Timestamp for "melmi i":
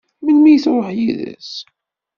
0.23-0.59